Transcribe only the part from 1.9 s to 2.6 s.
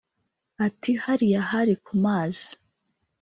mazi